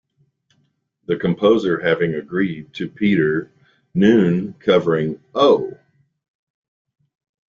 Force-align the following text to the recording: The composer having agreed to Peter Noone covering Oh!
The 1.05 1.15
composer 1.15 1.79
having 1.79 2.15
agreed 2.15 2.73
to 2.73 2.89
Peter 2.89 3.51
Noone 3.93 4.53
covering 4.55 5.21
Oh! 5.35 5.77